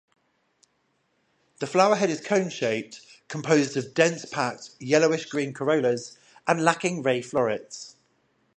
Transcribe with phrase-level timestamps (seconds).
[1.59, 7.97] The flower head is cone-shaped, composed of dense-packed yellowish-green corollas, and lacking ray-florets.